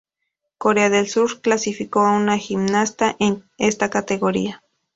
[0.57, 4.63] Corea del Sur clasificó a una gimnasta en esta categoría.